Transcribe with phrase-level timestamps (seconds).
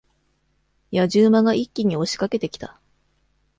[0.91, 2.79] 野次馬が一気に押し掛けてきた。